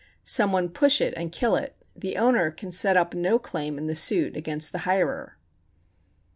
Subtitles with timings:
[0.23, 3.85] ]some one push it, and kill it, the owner can set up no claim in
[3.85, 5.37] the suit [against the hirer].